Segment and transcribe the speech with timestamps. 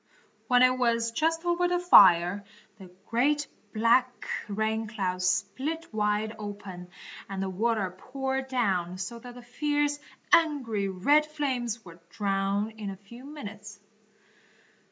[0.47, 2.43] When it was just over the fire,
[2.79, 6.89] the great, black, rain cloud split wide open,
[7.29, 9.99] and the water poured down so that the fierce,
[10.33, 13.79] angry, red flames were drowned in a few minutes.